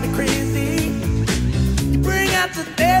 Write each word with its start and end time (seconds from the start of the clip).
me 0.00 0.14
crazy. 0.14 0.92
You 1.90 1.98
bring 1.98 2.30
out 2.34 2.52
the 2.54 2.66
devil 2.76 2.97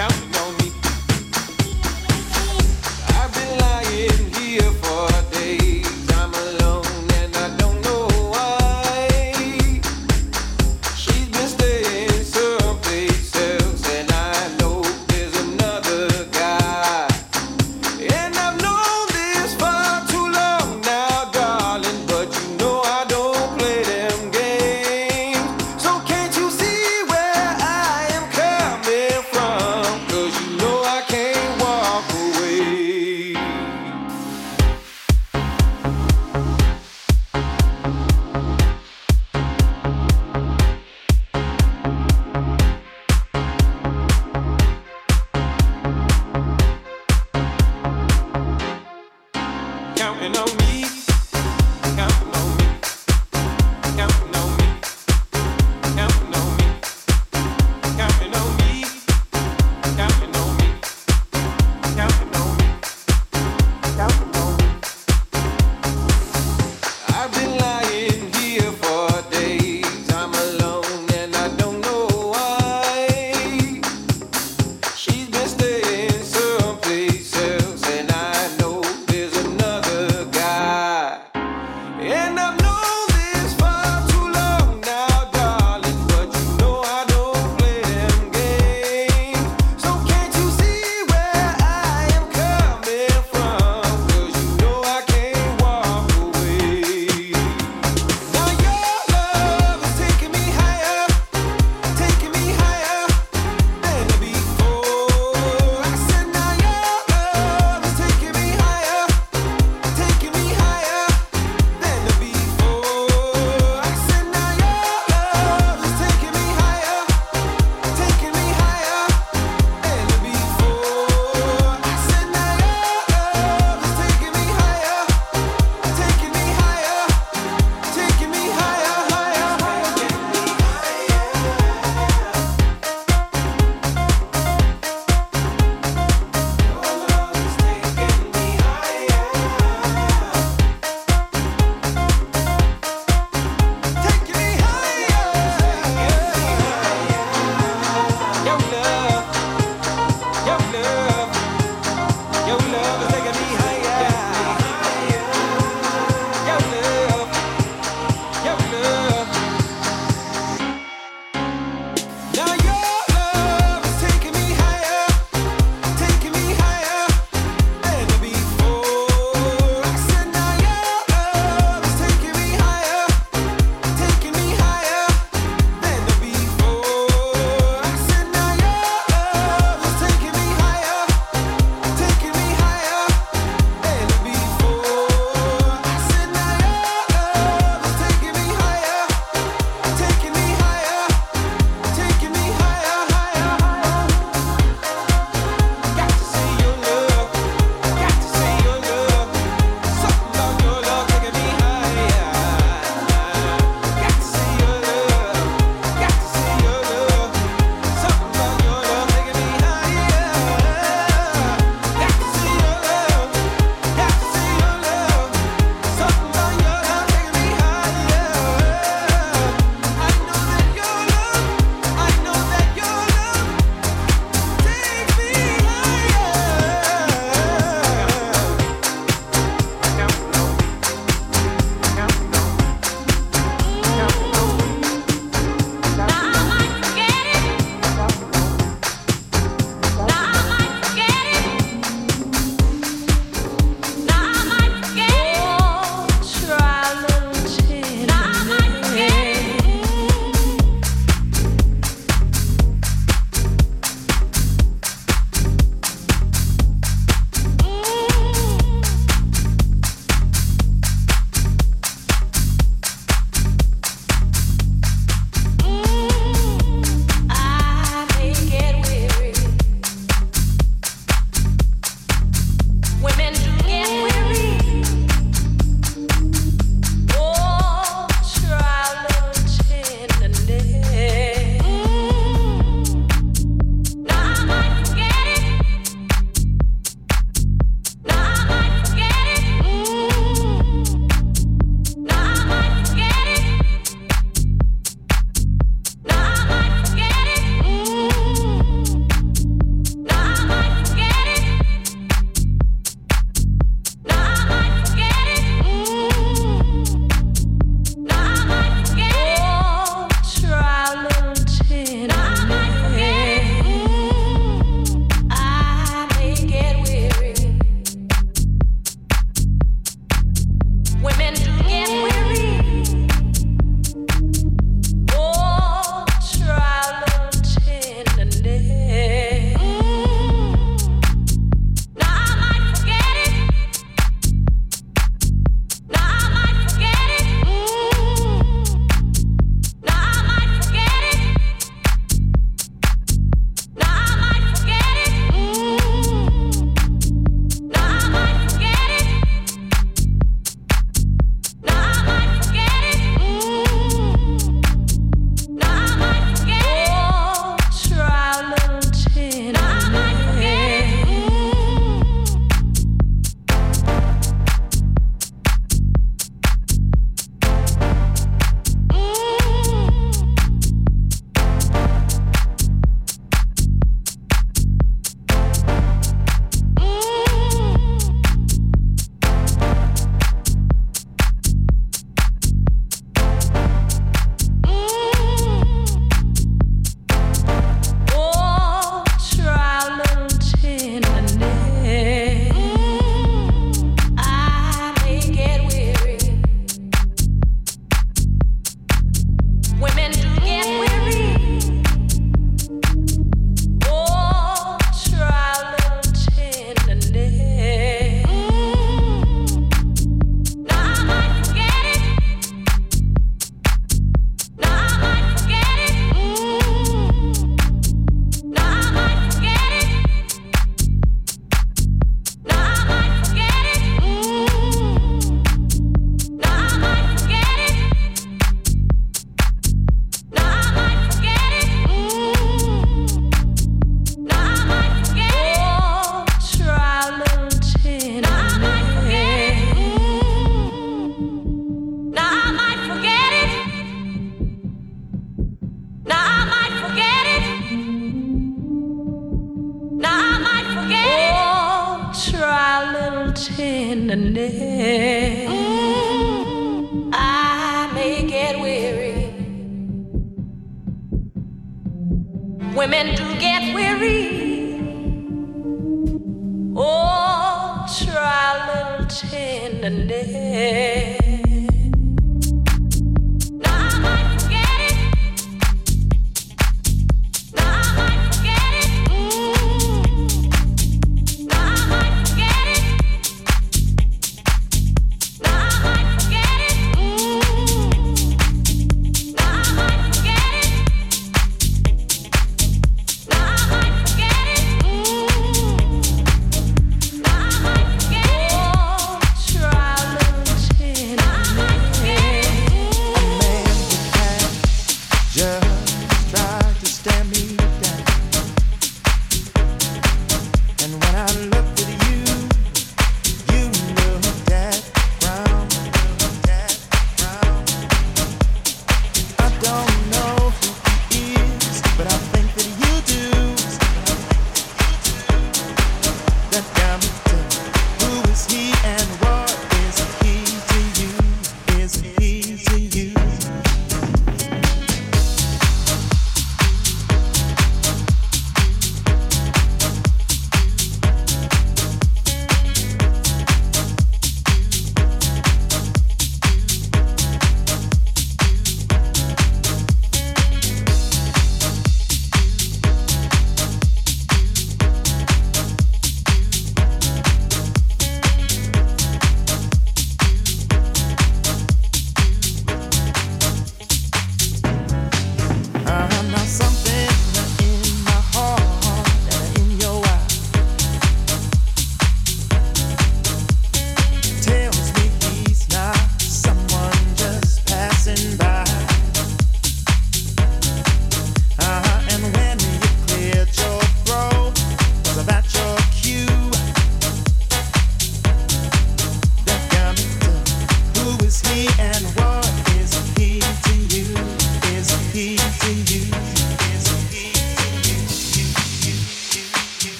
Count. 0.00 0.29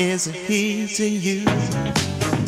Is 0.00 0.26
it 0.28 0.34
he 0.34 0.86
to 0.86 1.06
you? 1.06 2.39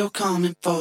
You're 0.00 0.08
coming 0.08 0.56
for, 0.62 0.79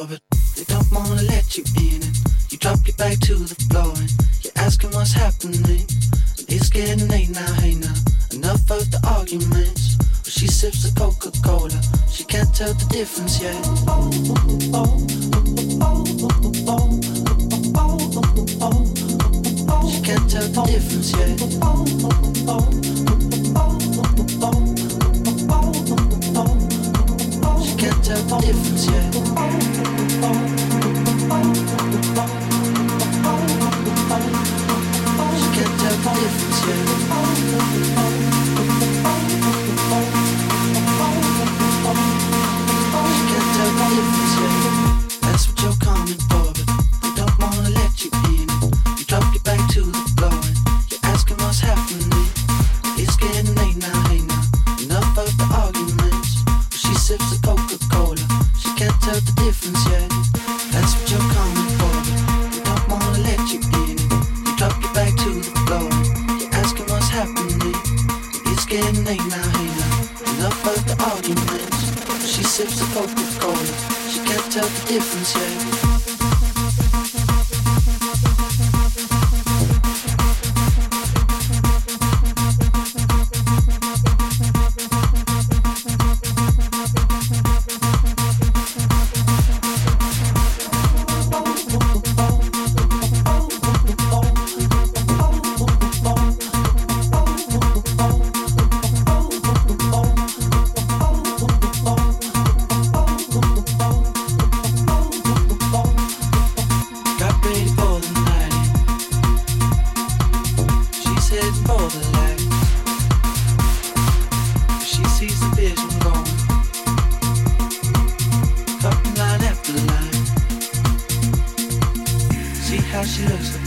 of 122.92 123.06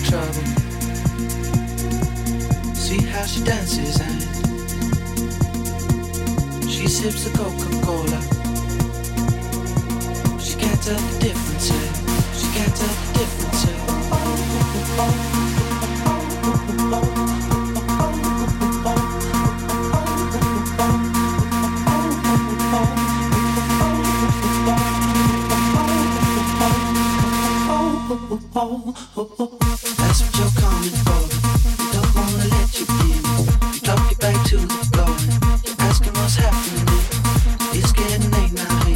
trouble. 0.04 0.44
See 2.74 3.00
how 3.06 3.24
she 3.24 3.40
dances 3.44 4.00
and 4.00 4.20
she 6.68 6.88
sips 6.88 7.24
the 7.24 7.30
Coca-Cola. 7.38 8.20
She 10.40 10.56
can't 10.58 10.82
tell 10.82 10.98
the 10.98 11.18
difference. 11.20 11.70
She 12.38 12.48
can't 12.52 12.76
tell 12.76 12.88
the 12.88 13.12
difference. 13.18 13.62
That's 28.62 30.22
what 30.22 30.38
you're 30.38 30.54
coming 30.62 30.94
for. 31.02 31.22
You 31.82 31.88
don't 31.94 32.14
wanna 32.14 32.46
let 32.46 32.70
you 32.78 32.86
in. 33.10 33.22
You 33.74 33.80
drop 33.80 33.98
your 34.08 34.18
back 34.20 34.38
to 34.50 34.56
the 34.56 34.78
floor. 34.92 35.10
You're 35.66 35.80
asking 35.80 36.12
what's 36.12 36.36
happening. 36.36 36.86
It's 37.74 37.90
getting 37.90 38.30
late 38.30 38.52
now. 38.52 38.86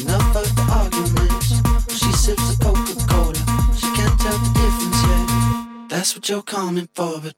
Enough 0.00 0.36
of 0.36 0.48
the 0.56 0.62
arguments. 0.72 1.48
She 1.92 2.10
sips 2.12 2.56
the 2.56 2.64
Coca-Cola. 2.64 3.34
She 3.76 3.88
can't 3.94 4.18
tell 4.18 4.38
the 4.38 4.50
difference 4.58 5.02
yet. 5.02 5.88
That's 5.90 6.16
what 6.16 6.26
you're 6.30 6.40
coming 6.40 6.88
for, 6.94 7.20
but 7.20 7.34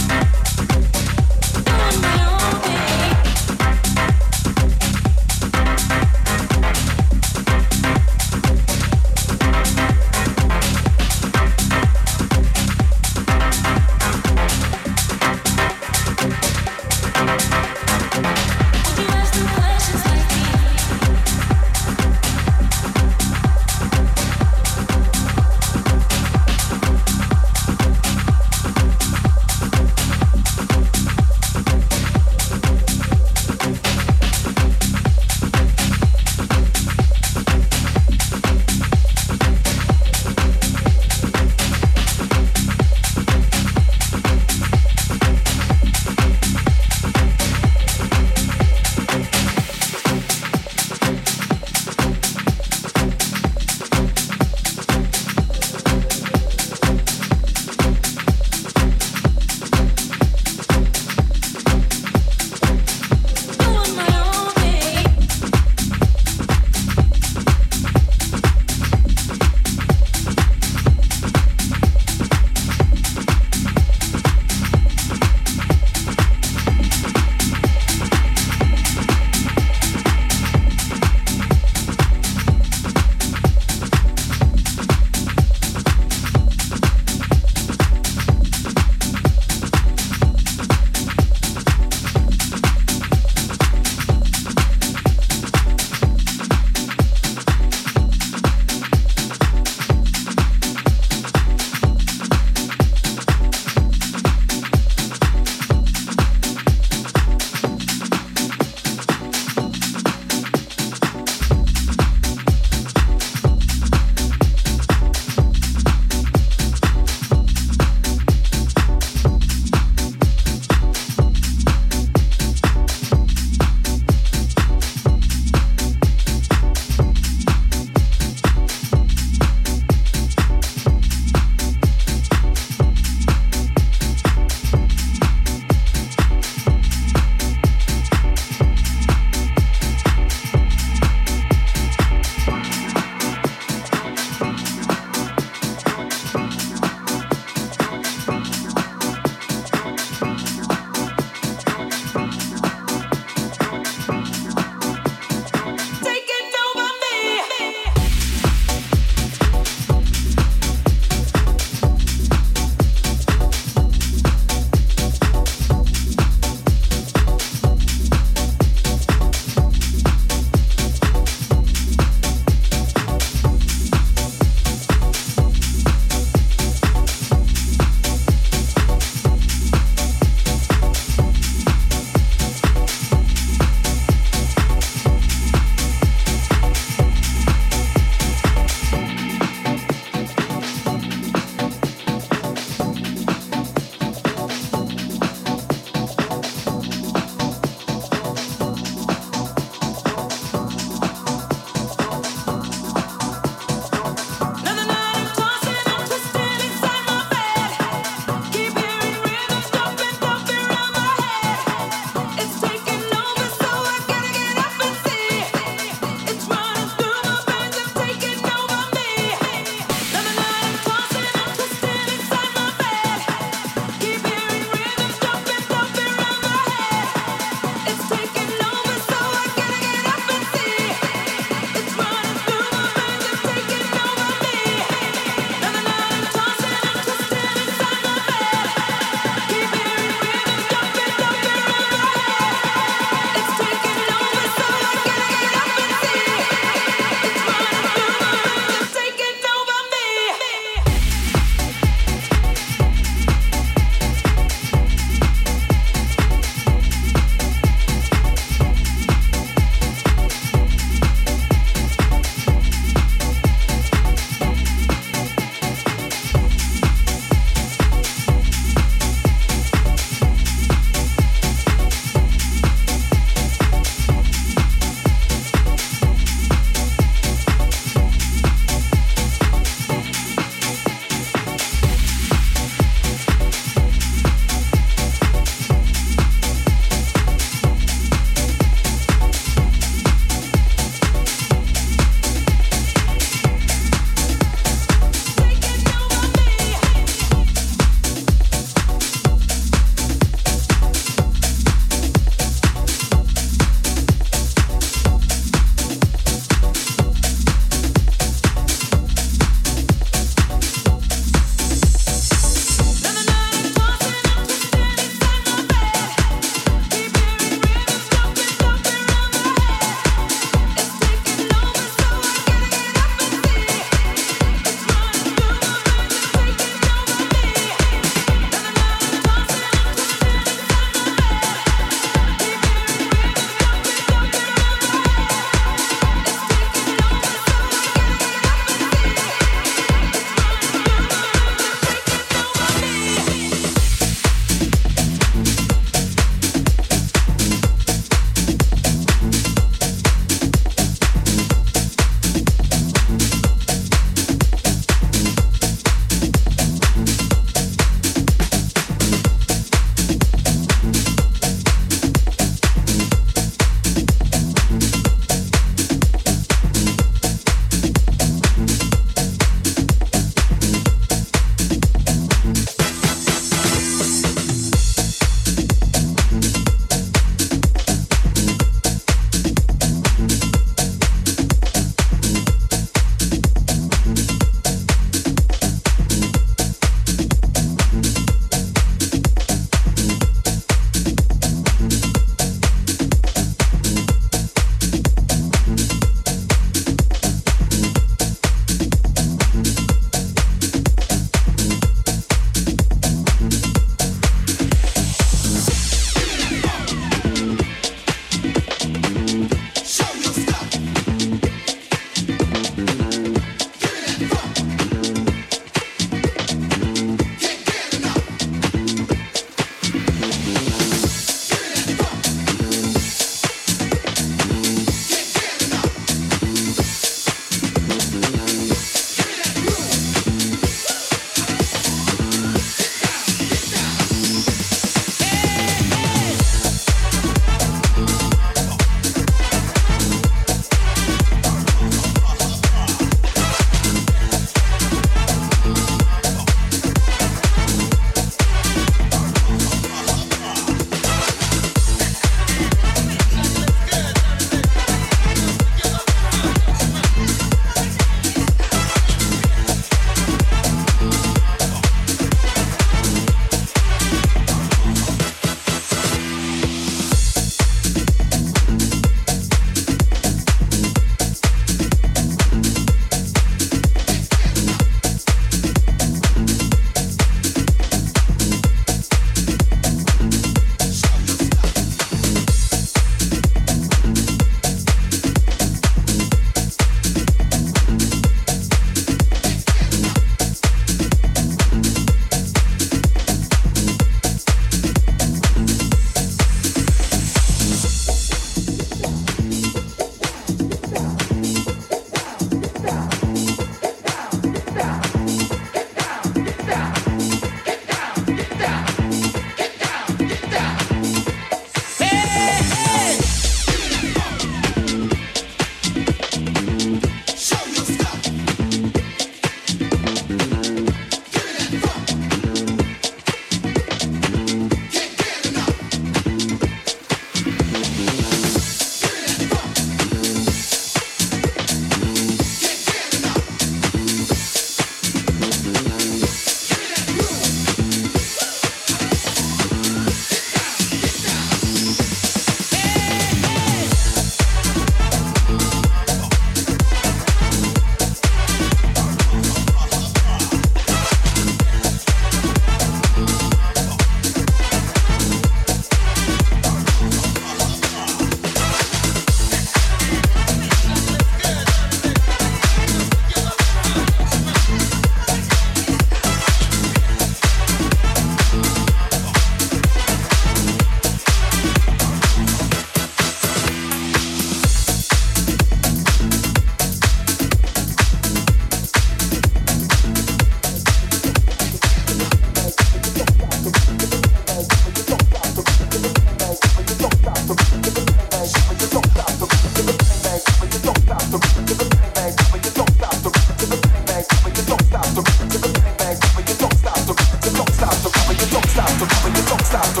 stop, 599.00 599.88
the 599.94 600.00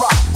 rubber, 0.00 0.27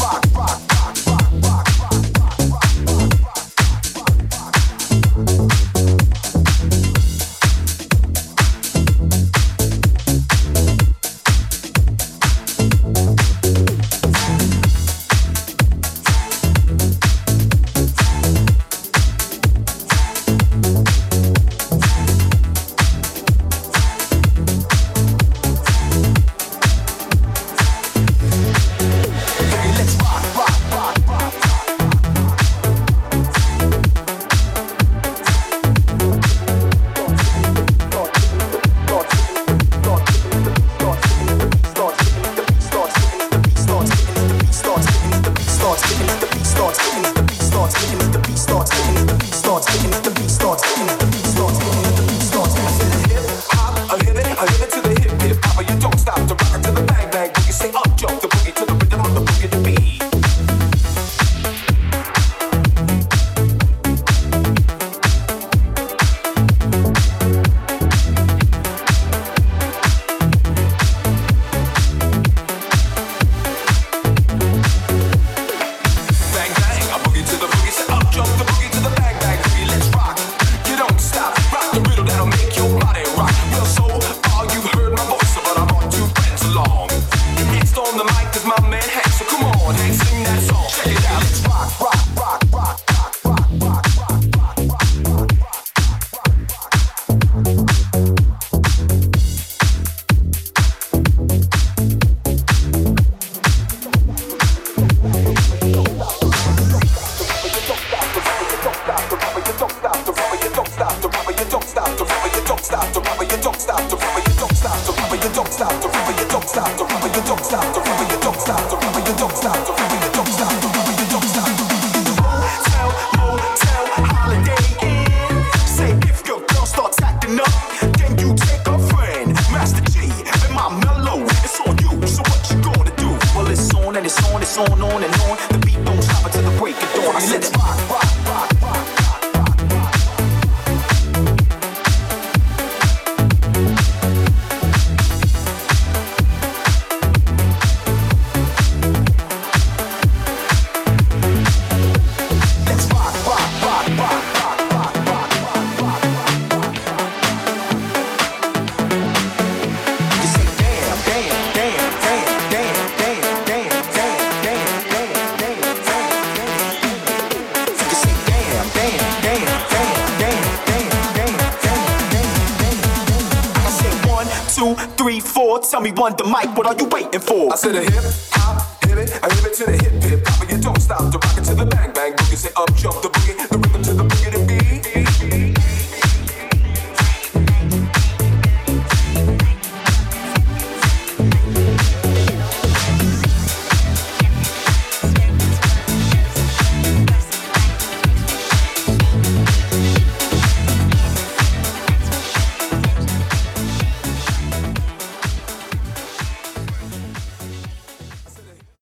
on 176.03 176.17
the 176.17 176.25
mic, 176.25 176.57
what 176.57 176.67
are 176.67 176.75
you 176.75 176.87
waiting 176.87 177.21
for? 177.21 177.53
I 177.53 177.57
said 177.57 177.75
a 177.77 177.81
hip 177.83 178.02